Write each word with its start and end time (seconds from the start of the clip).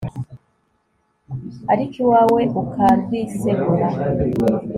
ariko 1.73 1.95
iwawe 2.03 2.41
ukarwisegura 2.61 3.87